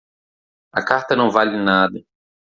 A 0.73 0.81
carta 0.83 1.15
não 1.15 1.29
vale 1.29 1.55
nada. 1.63 2.03